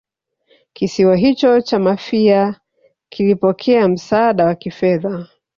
[0.73, 2.59] kisiwa hicho cha Mafia
[3.09, 5.27] kilipokea msaada wa kifedha